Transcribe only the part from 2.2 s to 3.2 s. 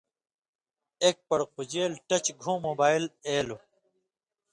گُھوں موبائل